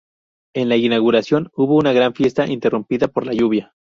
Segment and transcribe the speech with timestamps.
[0.55, 3.69] En la inauguración, hubo una gran fiesta interrumpida por la lluvia.